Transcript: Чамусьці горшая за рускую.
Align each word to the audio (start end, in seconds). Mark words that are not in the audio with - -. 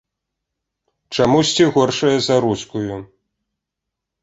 Чамусьці 1.17 1.67
горшая 1.77 2.15
за 2.29 2.35
рускую. 2.47 2.95